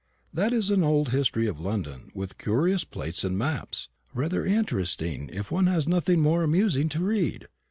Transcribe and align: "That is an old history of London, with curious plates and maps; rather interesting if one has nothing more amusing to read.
"That 0.33 0.51
is 0.51 0.71
an 0.71 0.81
old 0.81 1.09
history 1.09 1.45
of 1.45 1.59
London, 1.59 2.09
with 2.15 2.39
curious 2.39 2.83
plates 2.83 3.23
and 3.23 3.37
maps; 3.37 3.87
rather 4.15 4.43
interesting 4.43 5.29
if 5.31 5.51
one 5.51 5.67
has 5.67 5.87
nothing 5.87 6.21
more 6.21 6.41
amusing 6.41 6.89
to 6.89 7.01
read. 7.03 7.45